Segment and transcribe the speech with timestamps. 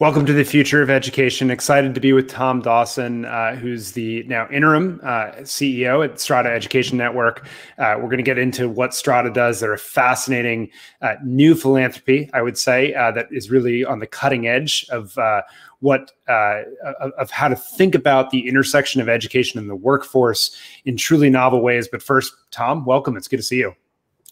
[0.00, 1.50] Welcome to the future of education.
[1.50, 6.48] Excited to be with Tom Dawson, uh, who's the now interim uh, CEO at Strada
[6.48, 7.46] Education Network.
[7.76, 9.60] Uh, we're going to get into what Strada does.
[9.60, 10.70] They're a fascinating
[11.02, 15.18] uh, new philanthropy, I would say, uh, that is really on the cutting edge of
[15.18, 15.42] uh,
[15.80, 20.56] what of how to think about the intersection of education and the workforce
[20.86, 21.88] in truly novel ways.
[21.88, 23.18] But first, Tom, welcome.
[23.18, 23.74] It's good to see you.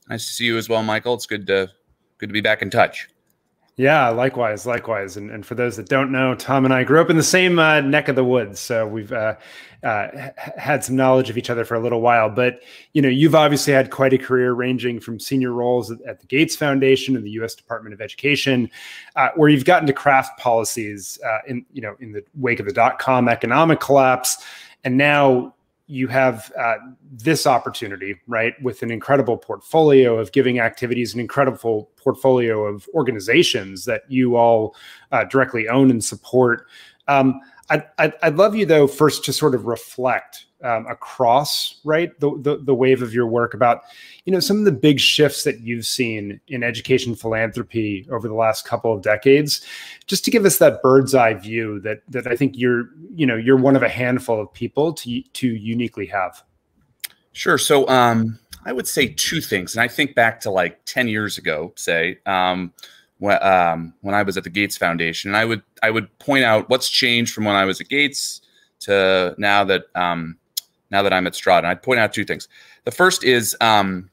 [0.08, 1.12] Nice to see you as well, Michael.
[1.12, 1.68] It's good to
[2.16, 3.06] good to be back in touch.
[3.78, 5.16] Yeah, likewise, likewise.
[5.16, 7.60] And, and for those that don't know, Tom and I grew up in the same
[7.60, 9.36] uh, neck of the woods, so we've uh,
[9.84, 10.08] uh,
[10.56, 12.28] had some knowledge of each other for a little while.
[12.28, 12.60] But
[12.92, 16.26] you know, you've obviously had quite a career, ranging from senior roles at, at the
[16.26, 17.54] Gates Foundation and the U.S.
[17.54, 18.68] Department of Education,
[19.14, 22.66] uh, where you've gotten to craft policies uh, in you know in the wake of
[22.66, 24.44] the dot com economic collapse,
[24.82, 25.54] and now
[25.88, 26.76] you have uh,
[27.10, 33.86] this opportunity, right, with an incredible portfolio of giving activities, an incredible portfolio of organizations
[33.86, 34.76] that you all
[35.12, 36.66] uh, directly own and support.
[37.08, 42.18] Um, I'd, I'd, I'd, love you though first to sort of reflect um, across right
[42.20, 43.82] the, the, the wave of your work about
[44.24, 48.34] you know some of the big shifts that you've seen in education philanthropy over the
[48.34, 49.64] last couple of decades.
[50.06, 53.36] Just to give us that bird's eye view that that I think you're you know
[53.36, 56.42] you're one of a handful of people to to uniquely have.
[57.32, 57.58] Sure.
[57.58, 61.38] So um I would say two things and I think back to like 10 years
[61.38, 62.72] ago say um
[63.18, 66.44] when, um, when I was at the Gates Foundation and I would I would point
[66.44, 68.40] out what's changed from when I was at Gates
[68.80, 70.37] to now that um,
[70.90, 71.66] now that I'm at Strada.
[71.66, 72.48] And I'd point out two things.
[72.84, 74.10] The first is um,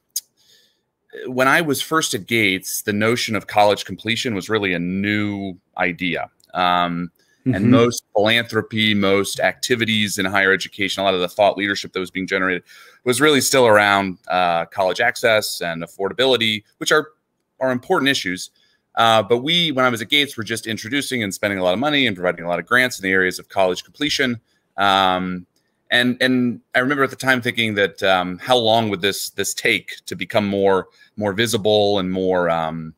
[1.26, 5.54] when I was first at Gates, the notion of college completion was really a new
[5.78, 6.30] idea.
[6.54, 7.10] Um,
[7.40, 7.54] mm-hmm.
[7.54, 12.00] And most philanthropy, most activities in higher education, a lot of the thought leadership that
[12.00, 12.62] was being generated
[13.04, 17.08] was really still around uh, college access and affordability, which are
[17.60, 18.50] are important issues.
[18.96, 21.74] Uh, but we, when I was at Gates, were just introducing and spending a lot
[21.74, 24.40] of money and providing a lot of grants in the areas of college completion.
[24.76, 25.46] Um,
[25.90, 29.54] and and I remember at the time thinking that um, how long would this this
[29.54, 32.94] take to become more more visible and more um,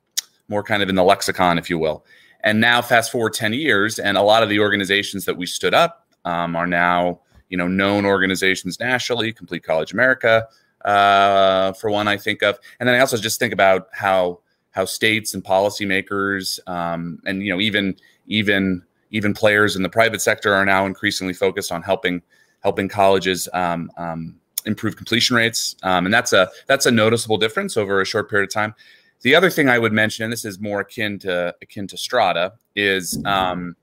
[0.48, 2.04] more kind of in the lexicon, if you will.
[2.44, 5.74] And now, fast forward ten years, and a lot of the organizations that we stood
[5.74, 9.32] up um, are now you know known organizations nationally.
[9.32, 10.46] Complete College America,
[10.84, 14.40] uh, for one, I think of, and then I also just think about how
[14.70, 17.96] how states and policymakers um, and you know even
[18.26, 22.22] even even players in the private sector are now increasingly focused on helping
[22.68, 24.34] helping colleges um, um,
[24.66, 28.46] improve completion rates, um, and that's a that's a noticeable difference over a short period
[28.46, 28.74] of time.
[29.22, 32.52] The other thing I would mention, and this is more akin to akin to Strada,
[32.76, 33.74] is um,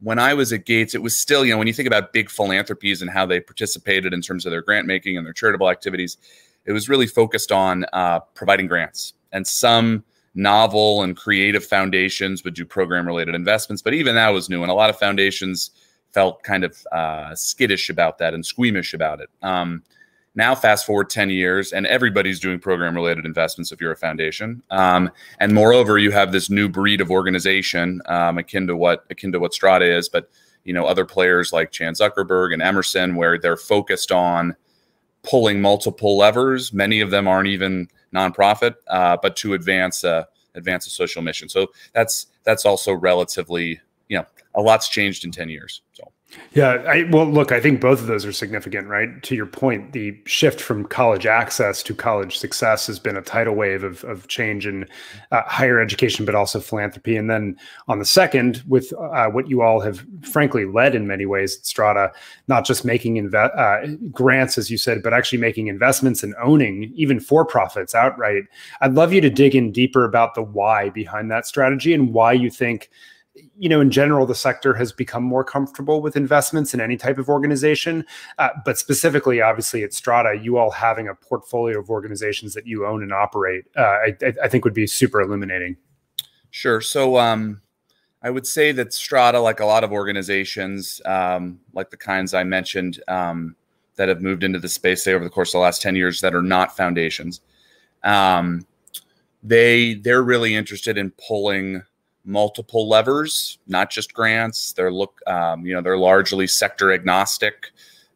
[0.00, 2.28] when I was at Gates, it was still you know when you think about big
[2.28, 6.18] philanthropies and how they participated in terms of their grant making and their charitable activities,
[6.66, 9.14] it was really focused on uh, providing grants.
[9.32, 14.48] And some novel and creative foundations would do program related investments but even that was
[14.48, 14.62] new.
[14.62, 15.70] And a lot of foundations
[16.12, 19.30] felt kind of uh, skittish about that and squeamish about it.
[19.42, 19.82] Um,
[20.34, 24.62] now, fast forward 10 years, and everybody's doing program related investments if you're a foundation.
[24.70, 29.32] Um, and moreover, you have this new breed of organization um, akin to what akin
[29.32, 30.30] to what Strada is, but
[30.64, 34.56] you know, other players like Chan Zuckerberg and Emerson, where they're focused on
[35.22, 36.72] pulling multiple levers.
[36.72, 41.48] Many of them aren't even nonprofit, uh, but to advance a advance a social mission.
[41.48, 45.82] So that's that's also relatively, you know, a lot's changed in 10 years.
[45.92, 46.12] So
[46.54, 49.22] yeah, I, well, look, I think both of those are significant, right?
[49.22, 53.54] To your point, the shift from college access to college success has been a tidal
[53.54, 54.86] wave of, of change in
[55.30, 57.16] uh, higher education, but also philanthropy.
[57.16, 57.56] And then
[57.88, 61.66] on the second, with uh, what you all have frankly led in many ways at
[61.66, 62.12] Strada,
[62.48, 66.92] not just making inve- uh, grants, as you said, but actually making investments and owning
[66.94, 68.44] even for profits outright.
[68.82, 72.32] I'd love you to dig in deeper about the why behind that strategy and why
[72.32, 72.90] you think
[73.34, 77.18] you know, in general, the sector has become more comfortable with investments in any type
[77.18, 78.04] of organization.
[78.38, 82.86] Uh, but specifically, obviously, at Strada, you all having a portfolio of organizations that you
[82.86, 85.76] own and operate, uh, I, I, think would be super illuminating.
[86.50, 86.80] Sure.
[86.82, 87.62] So, um,
[88.22, 92.44] I would say that Strada, like a lot of organizations, um, like the kinds I
[92.44, 93.56] mentioned um,
[93.96, 96.20] that have moved into the space, say over the course of the last ten years,
[96.20, 97.40] that are not foundations,
[98.04, 98.66] um,
[99.42, 101.82] they they're really interested in pulling
[102.24, 104.72] multiple levers, not just grants.
[104.72, 107.72] They're look, um, you know, they're largely sector agnostic,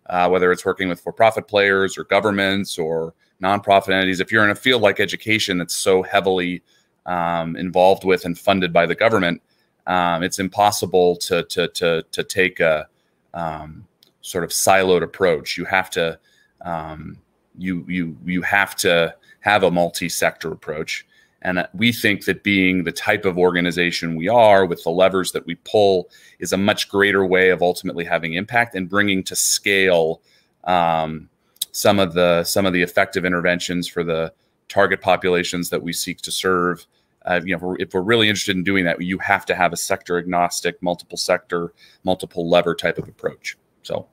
[0.06, 4.20] uh, whether it's working with for-profit players or governments or nonprofit entities.
[4.20, 6.62] If you're in a field like education that's so heavily
[7.04, 9.42] um, involved with and funded by the government,
[9.86, 12.88] um, it's impossible to to to to take a
[13.34, 13.86] um,
[14.20, 15.56] sort of siloed approach.
[15.56, 16.18] You have to
[16.64, 17.18] um,
[17.56, 21.06] you you you have to have a multi-sector approach
[21.46, 25.46] And we think that being the type of organization we are, with the levers that
[25.46, 26.10] we pull,
[26.40, 30.22] is a much greater way of ultimately having impact and bringing to scale
[30.64, 31.28] um,
[31.70, 34.32] some of the some of the effective interventions for the
[34.68, 36.84] target populations that we seek to serve.
[37.24, 39.54] Uh, you know, if we're, if we're really interested in doing that, you have to
[39.54, 41.72] have a sector agnostic, multiple sector,
[42.02, 43.56] multiple lever type of approach.
[43.84, 44.08] So.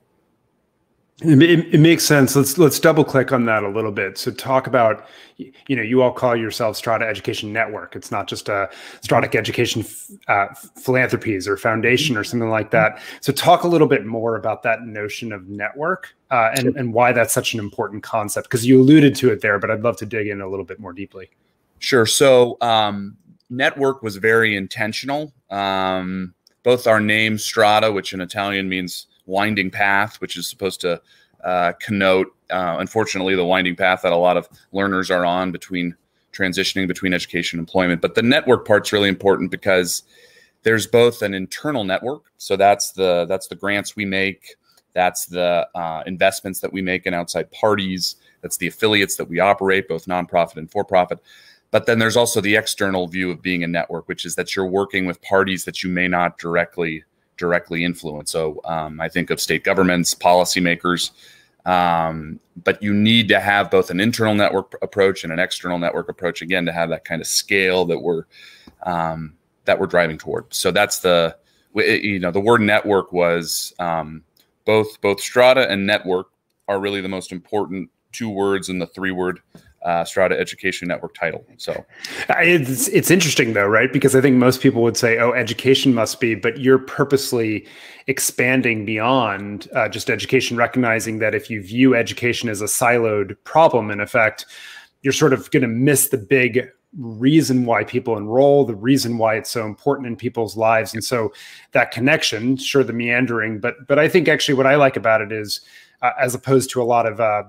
[1.22, 2.34] It, it, makes sense.
[2.34, 4.18] Let's let's double click on that a little bit.
[4.18, 5.06] So talk about,
[5.36, 7.94] you know, you all call yourself Strada Education Network.
[7.94, 8.68] It's not just a
[9.00, 9.84] Strada Education
[10.26, 13.00] uh, philanthropies or foundation or something like that.
[13.20, 17.12] So talk a little bit more about that notion of network uh, and and why
[17.12, 18.48] that's such an important concept.
[18.48, 20.80] Because you alluded to it there, but I'd love to dig in a little bit
[20.80, 21.30] more deeply.
[21.78, 22.06] Sure.
[22.06, 23.16] So um,
[23.50, 25.32] network was very intentional.
[25.48, 26.34] Um,
[26.64, 31.00] both our name Strada, which in Italian means winding path, which is supposed to
[31.44, 35.94] uh, connote, uh, unfortunately, the winding path that a lot of learners are on between
[36.32, 38.00] transitioning between education and employment.
[38.00, 40.02] But the network part's really important because
[40.62, 44.56] there's both an internal network, so that's the that's the grants we make,
[44.94, 49.40] that's the uh, investments that we make in outside parties, that's the affiliates that we
[49.40, 51.18] operate, both nonprofit and for profit.
[51.70, 54.66] But then there's also the external view of being a network, which is that you're
[54.66, 57.04] working with parties that you may not directly
[57.36, 58.30] directly influence.
[58.30, 61.10] So um, I think of state governments, policymakers,
[61.66, 66.08] um, but you need to have both an internal network approach and an external network
[66.08, 68.24] approach again to have that kind of scale that we're
[68.82, 69.34] um,
[69.64, 70.52] that we're driving toward.
[70.52, 71.36] So that's the
[71.74, 74.22] you know the word network was um,
[74.64, 76.28] both both Strada and network
[76.68, 79.40] are really the most important two words in the three word
[79.84, 81.44] uh, Strada Education Network title.
[81.58, 81.84] So
[82.30, 83.92] it's it's interesting though, right?
[83.92, 87.66] Because I think most people would say, "Oh, education must be," but you're purposely
[88.06, 93.90] expanding beyond uh, just education, recognizing that if you view education as a siloed problem,
[93.90, 94.46] in effect,
[95.02, 99.34] you're sort of going to miss the big reason why people enroll, the reason why
[99.34, 101.30] it's so important in people's lives, and so
[101.72, 105.30] that connection, sure, the meandering, but but I think actually what I like about it
[105.30, 105.60] is,
[106.00, 107.42] uh, as opposed to a lot of uh,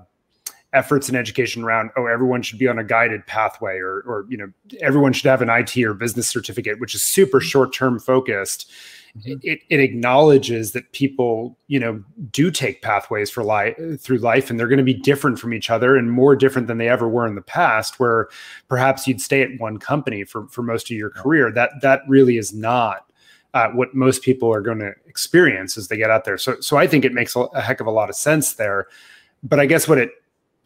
[0.76, 4.36] efforts in education around oh everyone should be on a guided pathway or or you
[4.36, 4.52] know
[4.82, 7.46] everyone should have an IT or business certificate which is super mm-hmm.
[7.46, 8.70] short term focused
[9.16, 9.38] mm-hmm.
[9.42, 14.60] it, it acknowledges that people you know do take pathways for life through life and
[14.60, 17.26] they're going to be different from each other and more different than they ever were
[17.26, 18.28] in the past where
[18.68, 22.36] perhaps you'd stay at one company for for most of your career that that really
[22.36, 23.06] is not
[23.54, 26.76] uh, what most people are going to experience as they get out there so so
[26.76, 28.88] I think it makes a, a heck of a lot of sense there
[29.42, 30.10] but I guess what it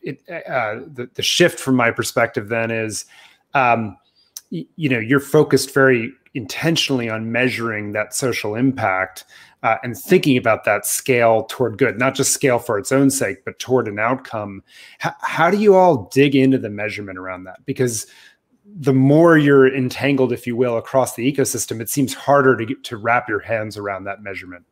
[0.02, 3.04] it, uh, the, the shift from my perspective then is,
[3.54, 3.96] um,
[4.50, 9.24] you know, you're focused very intentionally on measuring that social impact
[9.62, 13.44] uh, and thinking about that scale toward good, not just scale for its own sake,
[13.44, 14.62] but toward an outcome.
[15.04, 17.64] H- how do you all dig into the measurement around that?
[17.66, 18.06] Because
[18.64, 22.84] the more you're entangled, if you will, across the ecosystem, it seems harder to get
[22.84, 24.64] to wrap your hands around that measurement.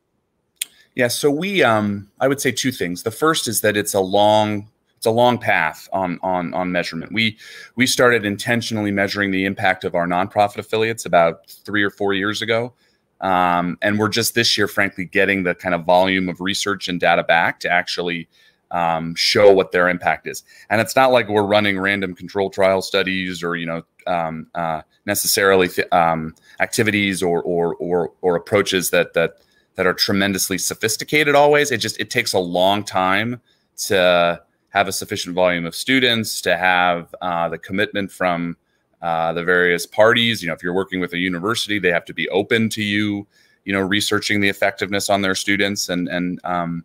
[0.94, 3.02] Yeah, so we, um, I would say two things.
[3.02, 7.12] The first is that it's a long it's a long path on on on measurement.
[7.12, 7.38] We
[7.76, 12.42] we started intentionally measuring the impact of our nonprofit affiliates about three or four years
[12.42, 12.74] ago,
[13.20, 16.98] um, and we're just this year, frankly, getting the kind of volume of research and
[16.98, 18.28] data back to actually
[18.72, 20.42] um, show what their impact is.
[20.68, 24.82] And it's not like we're running random control trial studies or you know um, uh,
[25.06, 29.38] necessarily th- um, activities or, or or or approaches that that
[29.76, 31.37] that are tremendously sophisticated.
[31.37, 33.40] Always, it just it takes a long time
[33.87, 38.56] to have a sufficient volume of students, to have uh, the commitment from
[39.02, 40.42] uh, the various parties.
[40.42, 43.26] You know, if you're working with a university, they have to be open to you,
[43.64, 45.88] you know, researching the effectiveness on their students.
[45.88, 46.84] And and um,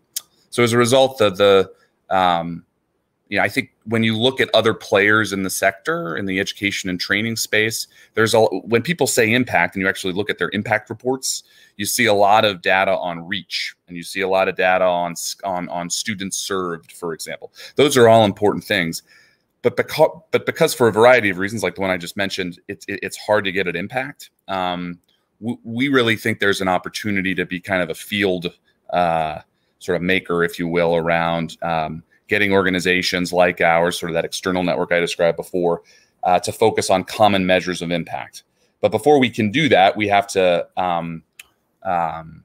[0.50, 2.64] so as a result, the the um,
[3.28, 6.38] you know, I think when you look at other players in the sector in the
[6.38, 10.38] education and training space, there's a when people say impact and you actually look at
[10.38, 11.42] their impact reports,
[11.76, 14.84] you see a lot of data on reach and you see a lot of data
[14.84, 17.52] on on on students served, for example.
[17.76, 19.02] Those are all important things.
[19.62, 22.60] But because but because for a variety of reasons, like the one I just mentioned,
[22.68, 24.30] it's it, it's hard to get an impact.
[24.48, 24.98] Um,
[25.40, 28.52] we, we really think there's an opportunity to be kind of a field
[28.90, 29.40] uh,
[29.78, 34.24] sort of maker, if you will, around um, getting organizations like ours, sort of that
[34.24, 35.82] external network I described before,
[36.22, 38.44] uh, to focus on common measures of impact.
[38.80, 41.22] But before we can do that, we have to um,
[41.82, 42.44] um,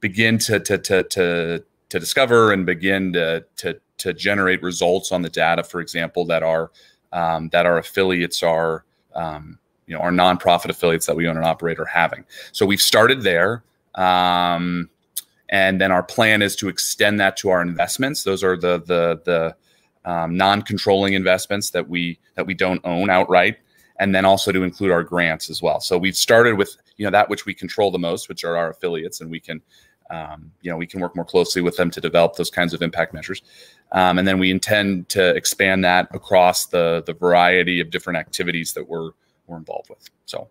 [0.00, 5.22] begin to, to, to, to, to discover and begin to, to, to generate results on
[5.22, 6.70] the data, for example, that our,
[7.12, 11.46] um, that our affiliates are, um, you know, our nonprofit affiliates that we own and
[11.46, 12.24] operate are having.
[12.52, 13.64] So we've started there.
[13.94, 14.90] Um,
[15.48, 18.24] and then our plan is to extend that to our investments.
[18.24, 19.56] Those are the the the
[20.10, 23.58] um, non-controlling investments that we that we don't own outright,
[23.98, 25.80] and then also to include our grants as well.
[25.80, 28.70] So we've started with you know that which we control the most, which are our
[28.70, 29.62] affiliates, and we can
[30.10, 32.82] um, you know we can work more closely with them to develop those kinds of
[32.82, 33.42] impact measures.
[33.92, 38.74] Um, and then we intend to expand that across the the variety of different activities
[38.74, 39.12] that we're
[39.48, 40.08] we're involved with.
[40.26, 40.48] So,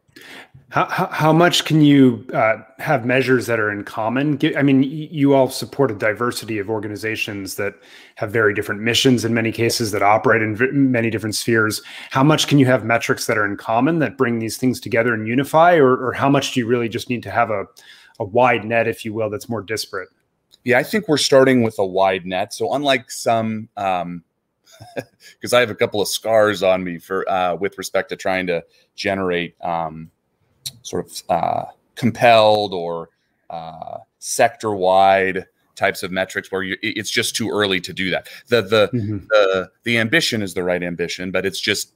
[0.70, 4.40] how, how much can you uh, have measures that are in common?
[4.58, 7.76] I mean, you all support a diversity of organizations that
[8.16, 11.82] have very different missions in many cases that operate in many different spheres.
[12.10, 15.14] How much can you have metrics that are in common that bring these things together
[15.14, 17.66] and unify, or, or how much do you really just need to have a,
[18.20, 20.10] a wide net, if you will, that's more disparate?
[20.64, 22.54] Yeah, I think we're starting with a wide net.
[22.54, 24.24] So, unlike some um,
[25.34, 28.48] because I have a couple of scars on me for uh, with respect to trying
[28.48, 28.64] to
[28.96, 30.12] generate um,
[30.82, 31.66] sort of uh,
[31.96, 33.10] compelled or
[33.50, 38.28] uh, sector wide types of metrics where you, it's just too early to do that.
[38.48, 39.18] The the, mm-hmm.
[39.30, 41.94] the the ambition is the right ambition, but it's just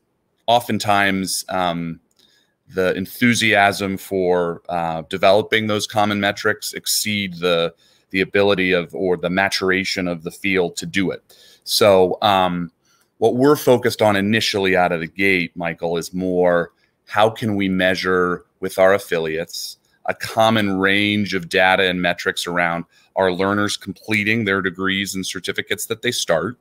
[0.48, 2.00] oftentimes um,
[2.74, 7.74] the enthusiasm for uh, developing those common metrics exceed the
[8.12, 11.24] the ability of or the maturation of the field to do it.
[11.64, 12.72] So, um,
[13.18, 16.72] what we're focused on initially out of the gate, Michael, is more
[17.06, 19.78] how can we measure with our affiliates
[20.08, 25.86] a common range of data and metrics around our learners completing their degrees and certificates
[25.86, 26.58] that they start.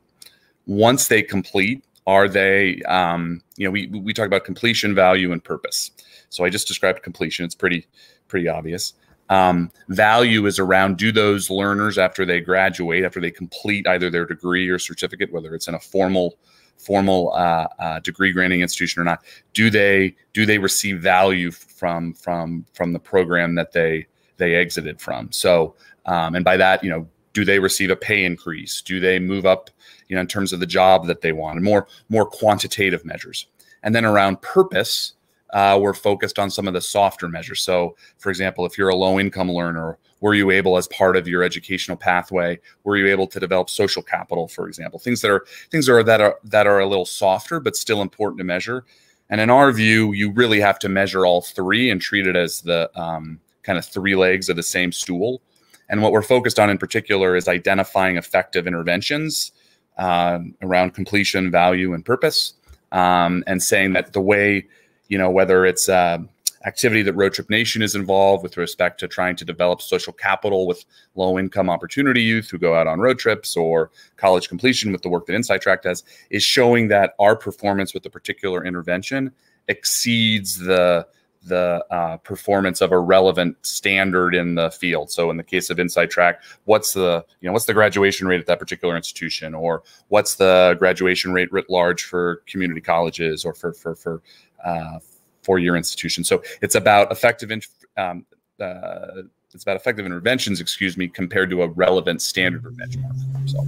[0.66, 5.42] Once they complete, are they, um, you know, we, we talk about completion value and
[5.42, 5.90] purpose.
[6.28, 7.44] So I just described completion.
[7.44, 7.86] It's pretty,
[8.28, 8.92] pretty obvious
[9.30, 14.26] um, value is around do those learners after they graduate after they complete either their
[14.26, 16.36] degree or certificate whether it's in a formal
[16.76, 19.22] formal uh, uh, degree granting institution or not
[19.52, 24.06] do they do they receive value from from from the program that they
[24.40, 25.30] they exited from?
[25.30, 28.82] So um, and by that you know do they receive a pay increase?
[28.82, 29.70] Do they move up
[30.08, 31.56] you know in terms of the job that they want?
[31.56, 33.46] And more more quantitative measures.
[33.82, 35.14] And then around purpose
[35.52, 37.62] uh, we're focused on some of the softer measures.
[37.62, 41.26] So, for example, if you're a low income learner, were you able, as part of
[41.26, 45.46] your educational pathway, were you able to develop social capital, for example, things that are
[45.70, 48.84] things that are that are that are a little softer but still important to measure.
[49.30, 52.60] And in our view, you really have to measure all three and treat it as
[52.62, 55.40] the um, kind of three legs of the same stool.
[55.88, 59.52] And what we're focused on in particular is identifying effective interventions
[59.98, 62.54] um, around completion, value, and purpose,
[62.92, 64.66] um, and saying that the way
[65.10, 66.18] you know, whether it's uh,
[66.64, 70.66] activity that Road Trip Nation is involved with respect to trying to develop social capital
[70.66, 70.84] with
[71.16, 75.08] low income opportunity youth who go out on road trips or college completion with the
[75.08, 79.32] work that InsideTrack does is showing that our performance with a particular intervention
[79.68, 81.06] exceeds the
[81.42, 85.10] the uh, performance of a relevant standard in the field.
[85.10, 88.46] So in the case of InsideTrack, what's the you know what's the graduation rate at
[88.46, 93.72] that particular institution, or what's the graduation rate writ large for community colleges or for
[93.72, 94.22] for for
[94.64, 94.98] uh,
[95.42, 96.28] four-year institutions.
[96.28, 97.50] So it's about effective.
[97.96, 98.26] Um,
[98.60, 103.48] uh, it's about effective interventions, excuse me, compared to a relevant standard or benchmark.
[103.48, 103.64] So,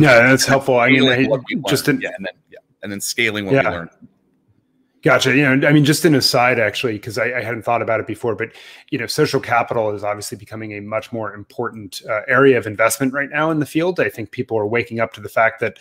[0.00, 0.78] yeah, that's helpful.
[0.78, 3.68] I mean, just in, yeah, and then yeah, and then scaling what yeah.
[3.68, 3.90] we learn.
[5.06, 5.36] Gotcha.
[5.36, 8.08] You know, I mean, just an aside, actually, because I, I, hadn't thought about it
[8.08, 8.48] before, but
[8.90, 13.12] you know, social capital is obviously becoming a much more important uh, area of investment
[13.12, 14.00] right now in the field.
[14.00, 15.78] I think people are waking up to the fact that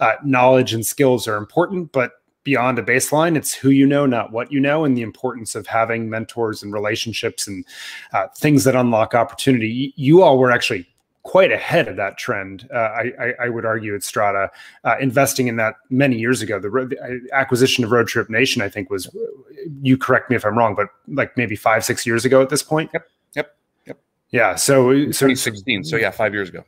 [0.00, 3.36] uh, knowledge and skills are important, but beyond a baseline.
[3.36, 6.72] It's who you know, not what you know, and the importance of having mentors and
[6.72, 7.64] relationships and
[8.14, 9.92] uh, things that unlock opportunity.
[9.96, 10.88] You all were actually
[11.24, 12.68] quite ahead of that trend.
[12.72, 14.48] Uh, I, I, would argue at Strada,
[14.84, 16.60] uh, investing in that many years ago.
[16.60, 19.10] The, the, uh, acquisition of Road Trip Nation, I think, was
[19.82, 22.62] you correct me if I'm wrong, but like maybe five, six years ago at this
[22.62, 22.90] point.
[22.94, 23.08] Yep.
[23.34, 23.56] Yep.
[23.86, 23.98] Yep.
[24.30, 24.54] Yeah.
[24.54, 25.82] So, so 2016.
[25.82, 26.64] So yeah, five years ago.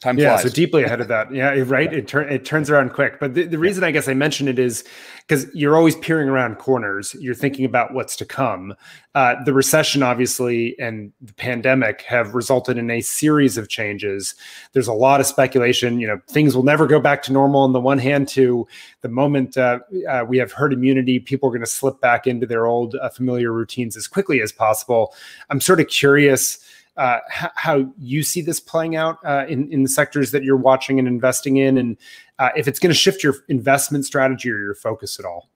[0.00, 0.44] Time yeah, flies.
[0.44, 1.30] so deeply ahead of that.
[1.32, 1.92] Yeah, right.
[1.92, 1.98] Yeah.
[1.98, 3.20] It turns it turns around quick.
[3.20, 3.88] But the, the reason yeah.
[3.88, 4.82] I guess I mention it is
[5.28, 7.14] because you're always peering around corners.
[7.20, 8.74] You're thinking about what's to come.
[9.14, 14.34] Uh, the recession, obviously, and the pandemic have resulted in a series of changes.
[14.72, 16.00] There's a lot of speculation.
[16.00, 17.60] You know, things will never go back to normal.
[17.60, 18.66] On the one hand, to
[19.02, 22.46] the moment uh, uh, we have herd immunity, people are going to slip back into
[22.46, 25.14] their old uh, familiar routines as quickly as possible.
[25.50, 26.58] I'm sort of curious
[26.96, 30.98] uh, how you see this playing out uh, in in the sectors that you're watching
[30.98, 31.96] and investing in, and
[32.38, 35.48] uh, if it's going to shift your investment strategy or your focus at all.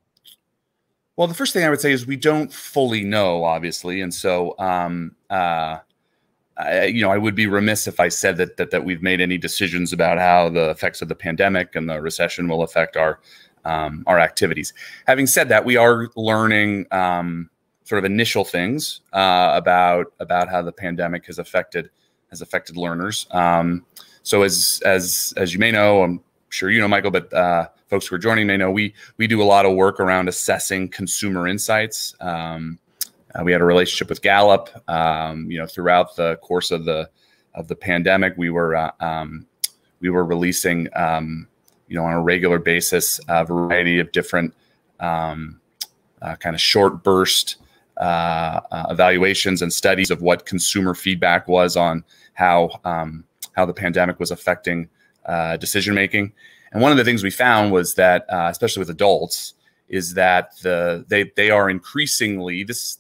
[1.17, 4.57] Well, the first thing I would say is we don't fully know, obviously, and so
[4.59, 5.79] um, uh,
[6.57, 9.21] I, you know I would be remiss if I said that, that that we've made
[9.21, 13.21] any decisions about how the effects of the pandemic and the recession will affect our
[13.65, 14.73] um, our activities.
[15.07, 16.87] Having said that, we are learning.
[16.91, 17.51] Um,
[17.85, 21.91] sort of initial things uh, about about how the pandemic has affected
[22.31, 23.27] has affected learners.
[23.31, 23.85] Um,
[24.23, 28.07] so as as as you may know, I'm sure you know, Michael, but uh, folks
[28.07, 31.47] who are joining may know, we we do a lot of work around assessing consumer
[31.47, 32.15] insights.
[32.21, 32.79] Um,
[33.35, 34.71] uh, we had a relationship with Gallup.
[34.89, 37.11] Um, you know, throughout the course of the
[37.55, 39.47] of the pandemic, we were uh, um,
[40.01, 41.47] we were releasing, um,
[41.89, 44.55] you know, on a regular basis, a variety of different
[45.01, 45.61] um,
[46.23, 47.57] uh, kind of short burst
[47.99, 53.75] uh, uh, evaluations and studies of what consumer feedback was on how um, how the
[53.75, 54.89] pandemic was affecting
[55.27, 56.33] uh, decision making.
[56.73, 59.55] And one of the things we found was that, especially with adults,
[59.89, 62.99] is that the they they are increasingly this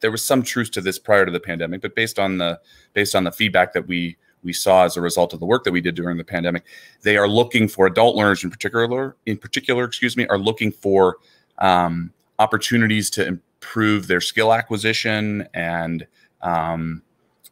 [0.00, 2.60] there was some truth to this prior to the pandemic, but based on the
[2.92, 5.72] based on the feedback that we we saw as a result of the work that
[5.72, 6.64] we did during the pandemic,
[7.02, 9.16] they are looking for adult learners in particular.
[9.24, 11.18] In particular, excuse me, are looking for
[11.58, 16.06] um, opportunities to improve their skill acquisition and
[16.42, 17.00] um,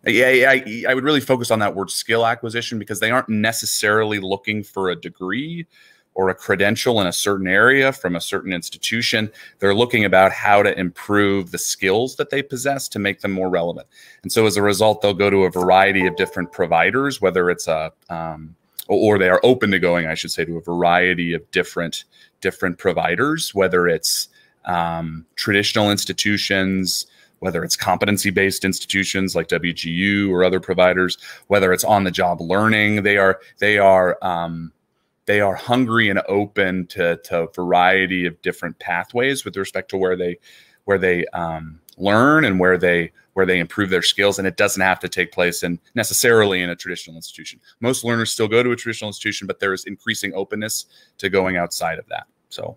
[0.06, 4.18] yeah, I, I would really focus on that word skill acquisition because they aren't necessarily
[4.18, 5.66] looking for a degree
[6.14, 9.30] or a credential in a certain area from a certain institution.
[9.58, 13.50] They're looking about how to improve the skills that they possess to make them more
[13.50, 13.86] relevant.
[14.22, 17.68] And so as a result, they'll go to a variety of different providers, whether it's
[17.68, 18.56] a um,
[18.88, 22.04] or they are open to going, I should say, to a variety of different
[22.40, 24.30] different providers, whether it's
[24.70, 27.06] um, traditional institutions,
[27.40, 32.40] whether it's competency based institutions like WGU or other providers, whether it's on the job
[32.40, 34.72] learning, they are they are um,
[35.26, 39.96] they are hungry and open to, to a variety of different pathways with respect to
[39.96, 40.38] where they
[40.84, 44.82] where they um, learn and where they where they improve their skills and it doesn't
[44.82, 47.60] have to take place in necessarily in a traditional institution.
[47.80, 50.86] Most learners still go to a traditional institution but there is increasing openness
[51.18, 52.26] to going outside of that.
[52.50, 52.76] So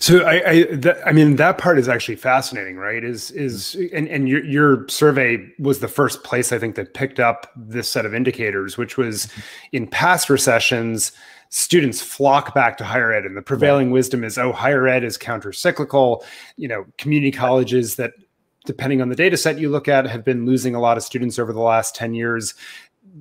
[0.00, 3.04] so I, I, I mean, that part is actually fascinating, right?
[3.04, 7.20] Is is and and your your survey was the first place I think that picked
[7.20, 9.40] up this set of indicators, which was mm-hmm.
[9.72, 11.12] in past recessions,
[11.50, 13.94] students flock back to higher ed, and the prevailing right.
[13.94, 16.24] wisdom is, oh, higher ed is counter cyclical.
[16.56, 18.12] You know, community colleges that
[18.64, 21.38] depending on the data set you look at, have been losing a lot of students
[21.38, 22.54] over the last 10 years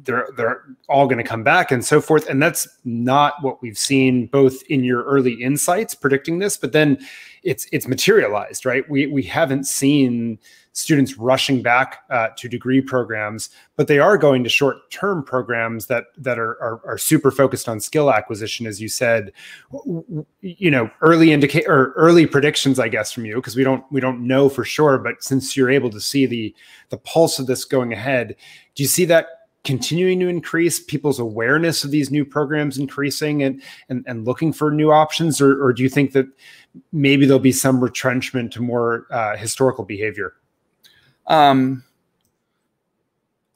[0.04, 2.28] they're they're all going to come back and so forth.
[2.30, 6.98] And that's not what we've seen both in your early insights predicting this but then
[7.44, 8.90] it's it's materialized right?
[8.90, 10.40] We we haven't seen
[10.74, 15.88] students rushing back uh, to degree programs but they are going to short term programs
[15.88, 19.32] that that are, are, are super focused on skill acquisition as you said.
[20.42, 24.02] You know early indicate or early predictions i guess from you because we don't we
[24.02, 26.56] don't know for sure but since you're able to see the
[26.90, 28.36] the pulse of this going ahead
[28.76, 29.28] do you see that
[29.64, 34.72] continuing to increase people's awareness of these new programs increasing and and, and looking for
[34.72, 35.42] new options?
[35.42, 36.28] Or, or do you think that
[36.92, 40.36] maybe there'll be some retrenchment to more uh, historical behavior?
[41.28, 41.84] Um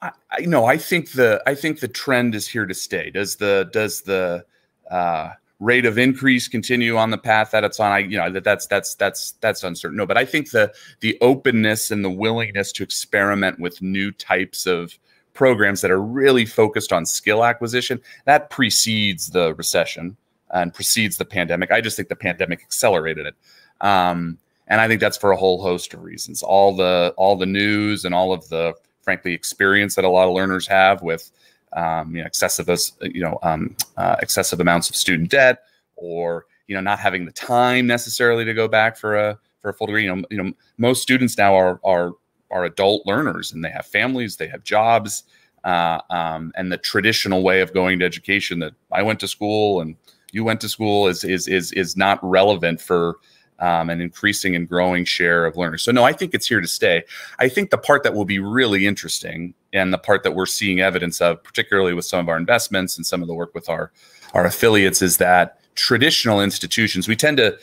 [0.02, 3.10] I, I no i think the i think the trend is here to stay.
[3.10, 4.44] Does the does the
[4.90, 7.92] uh rate of increase continue on the path that it's on?
[7.92, 9.96] I you know that that's that's that's that's uncertain.
[9.96, 14.66] No but i think the the openness and the willingness to experiment with new types
[14.66, 14.98] of
[15.34, 18.00] programs that are really focused on skill acquisition.
[18.24, 20.16] That precedes the recession
[20.50, 21.70] and precedes the pandemic.
[21.70, 23.34] I just think the pandemic accelerated it.
[23.80, 26.42] Um, and I think that's for a whole host of reasons.
[26.42, 30.34] All the all the news and all of the frankly experience that a lot of
[30.34, 31.30] learners have with
[31.72, 32.68] um, you know excessive
[33.02, 35.64] you know um, uh, excessive amounts of student debt
[35.96, 39.74] or you know not having the time necessarily to go back for a for a
[39.74, 40.04] full degree.
[40.04, 42.12] You know, you know most students now are are
[42.52, 45.24] are adult learners and they have families, they have jobs,
[45.64, 49.80] uh, um, and the traditional way of going to education that I went to school
[49.80, 49.96] and
[50.32, 53.16] you went to school is is is is not relevant for
[53.60, 55.82] um, an increasing and growing share of learners.
[55.82, 57.04] So no, I think it's here to stay.
[57.38, 60.80] I think the part that will be really interesting and the part that we're seeing
[60.80, 63.92] evidence of, particularly with some of our investments and some of the work with our
[64.34, 67.56] our affiliates, is that traditional institutions we tend to.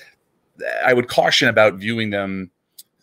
[0.86, 2.52] I would caution about viewing them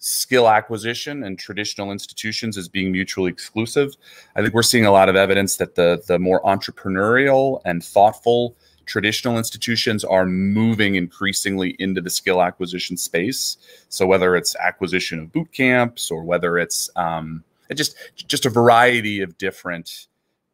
[0.06, 3.96] skill acquisition and traditional institutions as being mutually exclusive.
[4.36, 8.56] I think we're seeing a lot of evidence that the the more entrepreneurial and thoughtful
[8.86, 13.56] traditional institutions are moving increasingly into the skill acquisition space.
[13.88, 17.42] So whether it's acquisition of boot camps or whether it's um,
[17.74, 20.06] just just a variety of different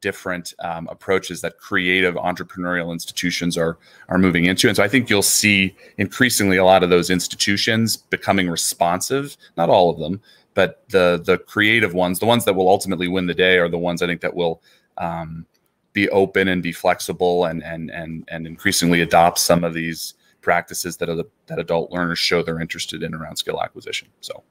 [0.03, 3.79] different um, approaches that creative entrepreneurial institutions are
[4.11, 4.69] are moving into.
[4.69, 9.71] And so i think you'll see increasingly a lot of those institutions becoming responsive not
[9.71, 10.21] all of them
[10.55, 13.79] but the the creative ones the ones that will ultimately win the day are the
[13.79, 14.61] ones i think that will
[14.99, 15.47] um,
[15.93, 20.97] be open and be flexible and and and and increasingly adopt some of these practices
[20.99, 21.09] that
[21.47, 24.09] that adult learners show they're interested in around skill acquisition.
[24.21, 24.43] So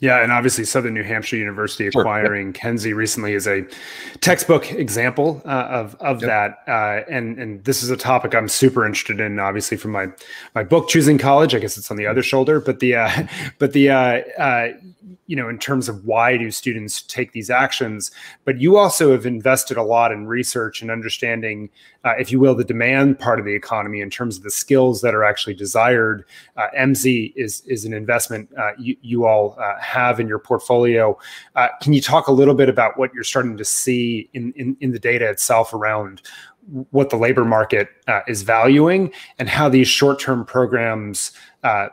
[0.00, 2.60] Yeah, and obviously Southern New Hampshire University acquiring sure.
[2.60, 3.66] Kenzie recently is a
[4.22, 6.56] textbook example uh, of of yep.
[6.66, 6.72] that.
[6.72, 9.38] Uh, and and this is a topic I'm super interested in.
[9.38, 10.08] Obviously, from my
[10.54, 12.60] my book choosing college, I guess it's on the other shoulder.
[12.60, 13.26] But the uh,
[13.58, 14.68] but the uh, uh,
[15.26, 18.10] you know in terms of why do students take these actions,
[18.46, 21.68] but you also have invested a lot in research and understanding,
[22.04, 25.00] uh, if you will, the demand part of the economy in terms of the skills
[25.02, 26.24] that are actually desired.
[26.76, 31.18] Emsi is is an investment you you all have in your portfolio.
[31.56, 34.76] Uh, can you talk a little bit about what you're starting to see in, in,
[34.80, 36.22] in the data itself around
[36.90, 41.32] what the labor market uh, is valuing and how these short-term programs
[41.64, 41.88] uh,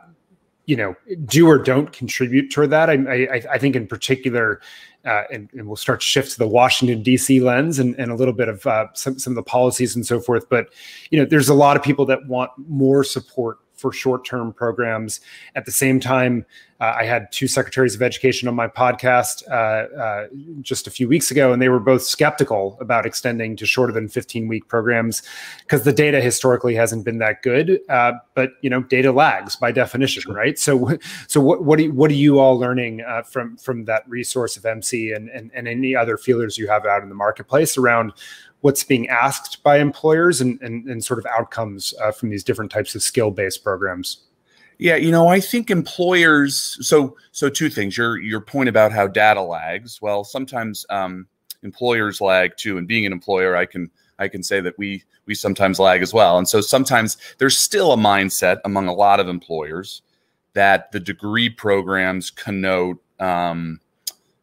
[0.67, 4.62] you know do or don't contribute toward that i, I, I think in particular
[5.06, 8.15] uh, and, and, we'll start to shift to the washington d.c lens and, and a
[8.15, 10.67] little bit of uh, some, some of the policies and so forth but
[11.10, 15.21] you know there's a lot of people that want more support for short-term programs.
[15.56, 16.45] At the same time,
[16.80, 20.28] uh, I had two secretaries of education on my podcast uh, uh,
[20.62, 24.08] just a few weeks ago, and they were both skeptical about extending to shorter than
[24.08, 25.24] 15-week programs
[25.63, 27.80] because the data historically hasn't been that good.
[27.90, 30.60] Uh, but you know, data lags by definition, right?
[30.60, 34.56] So, so what what, you, what are you all learning uh, from from that resource
[34.56, 38.13] of Emsi and, and and any other feelers you have out in the marketplace around
[38.62, 42.72] what's being asked by employers and, and, and sort of outcomes uh, from these different
[42.72, 44.27] types of skill based programs?
[44.80, 46.78] Yeah, you know, I think employers.
[46.86, 47.98] So, so two things.
[47.98, 50.02] Your your point about how data lags.
[50.02, 51.28] Well, sometimes um,
[51.63, 52.78] employers lag too.
[52.78, 56.13] And being an employer, I can I can say that we we sometimes lag as
[56.13, 56.38] well.
[56.38, 60.02] And so sometimes there's still a mindset among a lot of employers
[60.54, 63.80] that the degree programs connote, um,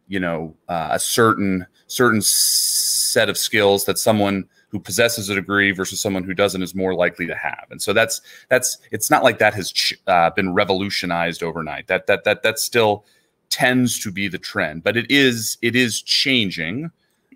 [0.09, 5.71] you know, uh, a certain certain set of skills that someone who possesses a degree
[5.71, 7.65] versus someone who doesn't is more likely to have.
[7.71, 9.73] And so that's that's it's not like that has
[10.09, 11.87] uh, been revolutionized overnight.
[11.87, 13.05] That that that that still
[13.51, 16.91] tends to be the trend, but it is it is changing.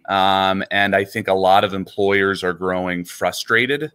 [0.08, 3.92] Um, and I think a lot of employers are growing frustrated.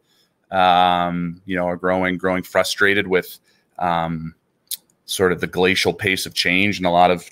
[0.50, 3.40] Um, you know, are growing growing frustrated with
[3.78, 4.36] um,
[5.04, 7.30] sort of the glacial pace of change and a lot of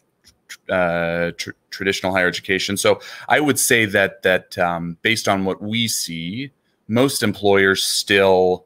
[0.69, 2.77] uh, tr- traditional higher education.
[2.77, 6.51] So I would say that that um, based on what we see,
[6.87, 8.65] most employers still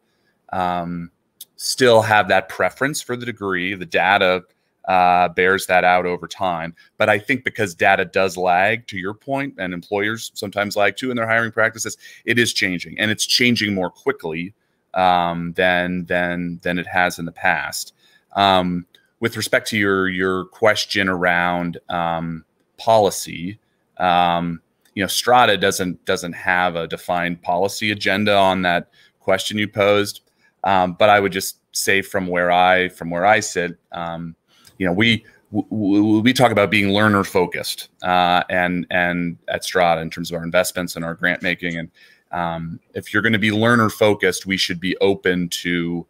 [0.51, 1.11] um,
[1.55, 3.75] still have that preference for the degree.
[3.75, 4.43] The data
[4.87, 6.75] uh, bears that out over time.
[6.97, 11.11] But I think because data does lag, to your point, and employers sometimes lag too
[11.11, 14.53] in their hiring practices, it is changing, and it's changing more quickly
[14.93, 17.93] um, than than than it has in the past.
[18.33, 18.85] Um,
[19.19, 22.45] with respect to your your question around um,
[22.77, 23.59] policy,
[23.97, 24.61] um,
[24.93, 30.21] you know, Strada doesn't doesn't have a defined policy agenda on that question you posed.
[30.63, 34.35] Um, but I would just say from where I from where I sit, um,
[34.77, 40.09] you know, we we talk about being learner focused uh, and and at Strada in
[40.09, 41.89] terms of our investments and our grant making and
[42.31, 46.05] um, if you're going to be learner focused, we should be open to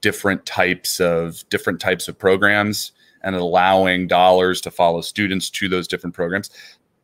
[0.00, 5.86] different types of different types of programs and allowing dollars to follow students to those
[5.86, 6.50] different programs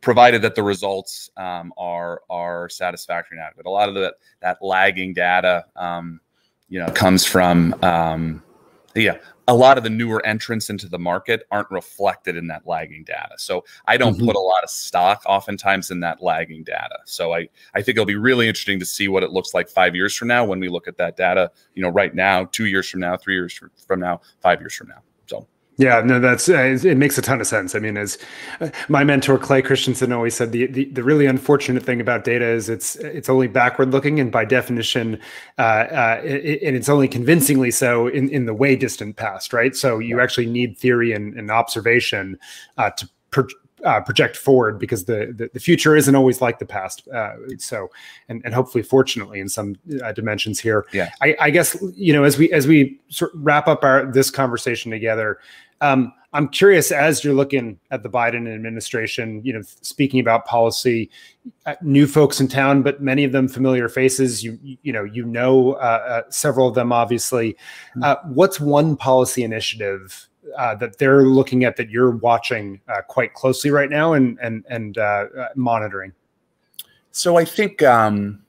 [0.01, 3.65] provided that the results um, are are satisfactory and adequate.
[3.65, 6.19] A lot of that that lagging data um,
[6.69, 8.43] you know comes from um,
[9.01, 13.03] yeah a lot of the newer entrants into the market aren't reflected in that lagging
[13.05, 13.33] data.
[13.37, 14.25] So I don't mm-hmm.
[14.25, 16.99] put a lot of stock oftentimes in that lagging data.
[17.05, 19.95] So I, I think it'll be really interesting to see what it looks like five
[19.95, 22.89] years from now when we look at that data, you know, right now, two years
[22.89, 23.57] from now, three years
[23.87, 25.01] from now, five years from now.
[25.79, 27.75] Yeah, no, that's uh, it makes a ton of sense.
[27.75, 28.17] I mean, as
[28.61, 32.45] uh, my mentor Clay Christensen always said, the, the, the really unfortunate thing about data
[32.45, 35.19] is it's it's only backward looking, and by definition,
[35.59, 39.75] uh, uh, it, and it's only convincingly so in in the way distant past, right?
[39.75, 42.39] So you actually need theory and, and observation
[42.77, 43.47] uh, to per,
[43.85, 47.07] uh, project forward because the, the, the future isn't always like the past.
[47.09, 47.89] Uh, so,
[48.29, 50.85] and, and hopefully, fortunately, in some uh, dimensions here.
[50.93, 51.09] Yeah.
[51.21, 54.31] I, I, guess you know as we as we sort of wrap up our this
[54.31, 55.39] conversation together,
[55.81, 61.09] um, I'm curious as you're looking at the Biden administration, you know, speaking about policy,
[61.65, 64.43] uh, new folks in town, but many of them familiar faces.
[64.43, 67.55] You you know you know uh, uh, several of them obviously.
[67.93, 68.03] Hmm.
[68.03, 70.26] Uh, what's one policy initiative
[70.57, 74.65] uh, that they're looking at that you're watching uh, quite closely right now and and
[74.69, 74.97] and
[75.55, 76.13] monitoring?
[77.11, 78.43] So I think um,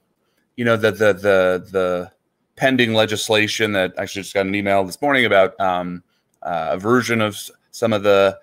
[0.55, 2.11] you know the the the the
[2.55, 5.59] pending legislation that actually just got an email this morning about.
[5.59, 6.03] Um,
[6.41, 7.37] uh, a version of
[7.71, 8.37] some of the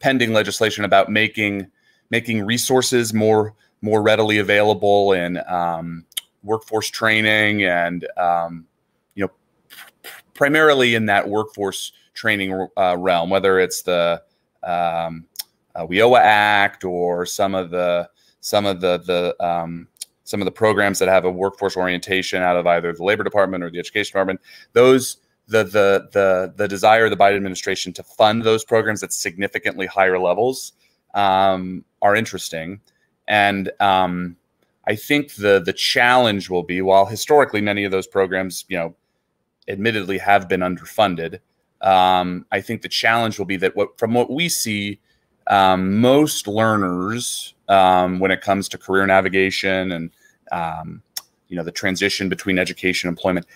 [0.00, 1.70] pending legislation about making
[2.10, 6.04] making resources more more readily available in um,
[6.42, 8.66] workforce training and um,
[9.14, 9.30] you know
[10.34, 14.22] primarily in that workforce training uh, realm, whether it's the
[14.62, 15.26] um,
[15.74, 18.08] uh, WIOA Act or some of the
[18.40, 19.88] some of the the um,
[20.24, 23.62] some of the programs that have a workforce orientation out of either the labor department
[23.64, 24.40] or the education department
[24.72, 29.12] those the the the the desire of the Biden administration to fund those programs at
[29.12, 30.72] significantly higher levels
[31.14, 32.80] um, are interesting,
[33.28, 34.36] and um,
[34.86, 38.94] I think the the challenge will be while historically many of those programs, you know,
[39.68, 41.40] admittedly have been underfunded.
[41.82, 45.00] Um, I think the challenge will be that what from what we see,
[45.48, 50.10] um, most learners um, when it comes to career navigation and
[50.52, 51.02] um,
[51.48, 53.46] you know the transition between education and employment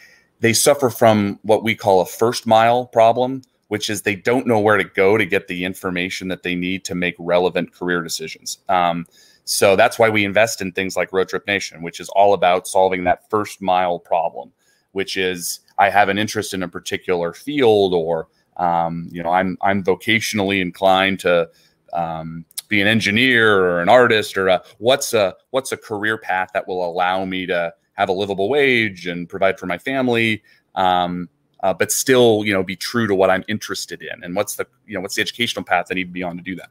[0.40, 4.60] they suffer from what we call a first mile problem, which is they don't know
[4.60, 8.58] where to go to get the information that they need to make relevant career decisions.
[8.68, 9.06] Um,
[9.44, 12.66] so that's why we invest in things like Road Trip Nation, which is all about
[12.66, 14.52] solving that first mile problem,
[14.92, 19.58] which is I have an interest in a particular field, or um, you know, I'm
[19.60, 21.48] I'm vocationally inclined to
[21.92, 26.50] um, be an engineer or an artist, or a, what's a what's a career path
[26.54, 30.42] that will allow me to have a livable wage and provide for my family,
[30.74, 31.28] um,
[31.62, 34.66] uh, but still, you know, be true to what I'm interested in and what's the,
[34.86, 36.70] you know, what's the educational path I need to be on to do that.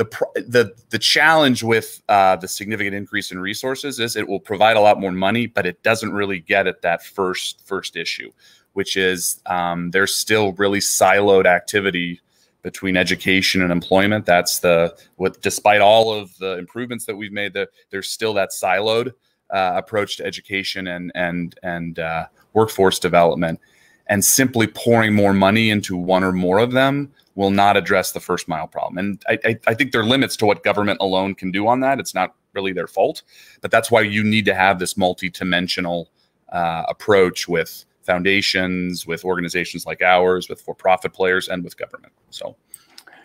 [0.00, 4.78] The, the, the challenge with uh, the significant increase in resources is it will provide
[4.78, 8.30] a lot more money, but it doesn't really get at that first first issue,
[8.72, 12.18] which is um, there's still really siloed activity
[12.62, 14.24] between education and employment.
[14.24, 18.52] That's the what, despite all of the improvements that we've made, that there's still that
[18.52, 19.12] siloed
[19.50, 23.60] uh, approach to education and and and uh, workforce development,
[24.06, 28.20] and simply pouring more money into one or more of them will not address the
[28.20, 28.98] first mile problem.
[28.98, 31.80] And I, I, I think there are limits to what government alone can do on
[31.80, 32.00] that.
[32.00, 33.22] It's not really their fault,
[33.60, 36.10] but that's why you need to have this multi-dimensional
[36.50, 42.12] uh, approach with foundations, with organizations like ours, with for-profit players, and with government.
[42.30, 42.56] So.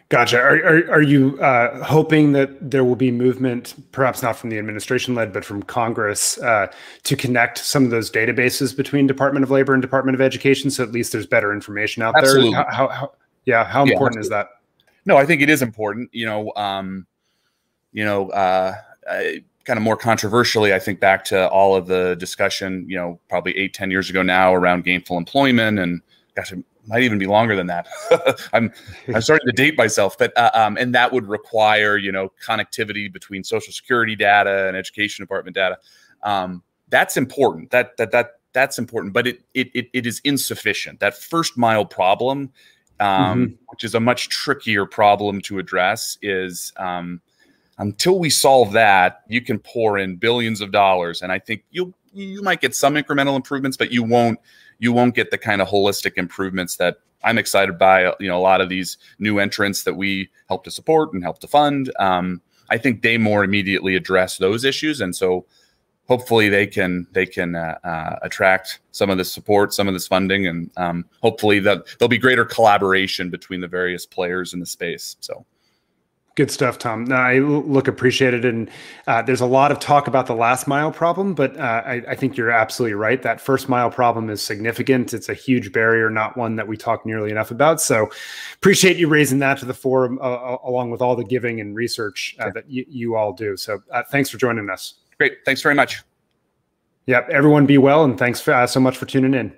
[0.10, 0.40] Gotcha.
[0.40, 4.60] Are, are, are you uh, hoping that there will be movement, perhaps not from the
[4.60, 6.68] administration led, but from Congress, uh,
[7.04, 10.84] to connect some of those databases between Department of Labor and Department of Education, so
[10.84, 12.52] at least there's better information out absolutely.
[12.52, 12.68] there?
[12.70, 13.12] How, how,
[13.46, 14.50] yeah, how important yeah, is that?
[15.06, 16.10] No, I think it is important.
[16.14, 17.06] You know, um,
[17.94, 18.76] you know, uh,
[19.66, 23.58] kind of more controversially, I think back to all of the discussion, you know, probably
[23.58, 26.02] eight, ten years ago now around gainful employment and
[26.36, 27.88] gosh, it might even be longer than that.
[28.54, 28.72] I'm
[29.14, 33.12] I'm starting to date myself, but uh, um, and that would require you know connectivity
[33.12, 35.78] between Social Security data and Education Department data.
[36.24, 37.72] Um, that's important.
[37.72, 41.00] That that that that's important, but it it it, it is insufficient.
[41.00, 42.52] That first mile problem,
[43.00, 43.54] um, mm-hmm.
[43.68, 47.22] which is a much trickier problem to address, is um,
[47.78, 51.94] until we solve that, you can pour in billions of dollars, and I think you
[52.14, 54.40] you might get some incremental improvements, but you won't
[54.80, 58.14] you won't get the kind of holistic improvements that I'm excited by.
[58.20, 61.40] You know, a lot of these new entrants that we help to support and help
[61.40, 61.92] to fund.
[62.00, 65.46] Um, I think they more immediately address those issues, and so
[66.08, 70.08] hopefully they can they can uh, uh, attract some of this support, some of this
[70.08, 74.66] funding, and um, hopefully that there'll be greater collaboration between the various players in the
[74.66, 75.18] space.
[75.20, 75.46] So.
[76.36, 77.10] Good stuff, Tom.
[77.14, 78.70] I look appreciated, and
[79.08, 82.16] uh, there's a lot of talk about the last mile problem, but uh, I, I,
[82.16, 83.22] think you're absolutely right.
[83.22, 85.14] That first mile problem is significant.
[85.14, 87.80] It's a huge barrier, not one that we talk nearly enough about.
[87.80, 88.10] So,
[88.54, 91.74] appreciate you raising that to the forum, uh, uh along with all the giving and
[91.74, 93.56] research uh, that y- you all do.
[93.56, 94.96] So, uh, thanks for joining us.
[95.18, 95.38] Great.
[95.46, 96.04] Thanks very much.
[97.08, 97.30] Yep.
[97.30, 99.56] Everyone, be well, and thanks for, uh, so much for tuning in.